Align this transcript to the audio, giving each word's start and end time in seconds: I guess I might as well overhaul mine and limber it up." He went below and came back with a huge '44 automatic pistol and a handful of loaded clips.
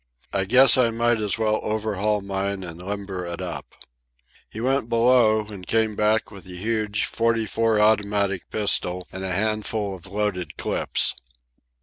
I 0.33 0.45
guess 0.45 0.77
I 0.79 0.89
might 0.89 1.21
as 1.21 1.37
well 1.37 1.59
overhaul 1.61 2.21
mine 2.21 2.63
and 2.63 2.81
limber 2.81 3.23
it 3.27 3.39
up." 3.39 3.75
He 4.49 4.59
went 4.59 4.89
below 4.89 5.45
and 5.45 5.63
came 5.67 5.95
back 5.95 6.31
with 6.31 6.47
a 6.47 6.55
huge 6.55 7.05
'44 7.05 7.79
automatic 7.79 8.49
pistol 8.49 9.07
and 9.11 9.23
a 9.23 9.31
handful 9.31 9.95
of 9.95 10.07
loaded 10.07 10.57
clips. 10.57 11.13